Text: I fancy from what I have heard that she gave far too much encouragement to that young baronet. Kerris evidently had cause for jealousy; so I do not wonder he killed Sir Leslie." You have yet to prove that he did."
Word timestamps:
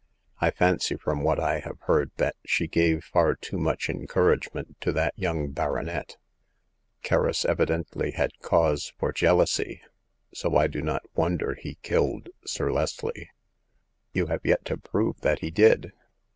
I 0.39 0.49
fancy 0.49 0.95
from 0.95 1.21
what 1.21 1.39
I 1.39 1.59
have 1.59 1.77
heard 1.81 2.09
that 2.17 2.35
she 2.43 2.67
gave 2.67 3.03
far 3.03 3.35
too 3.35 3.59
much 3.59 3.87
encouragement 3.87 4.81
to 4.81 4.91
that 4.93 5.13
young 5.15 5.51
baronet. 5.51 6.17
Kerris 7.03 7.45
evidently 7.45 8.09
had 8.09 8.31
cause 8.39 8.93
for 8.97 9.13
jealousy; 9.13 9.83
so 10.33 10.55
I 10.57 10.65
do 10.65 10.81
not 10.81 11.03
wonder 11.13 11.53
he 11.53 11.75
killed 11.83 12.29
Sir 12.47 12.71
Leslie." 12.71 13.29
You 14.11 14.25
have 14.25 14.41
yet 14.43 14.65
to 14.65 14.77
prove 14.79 15.21
that 15.21 15.41
he 15.41 15.51
did." 15.51 15.91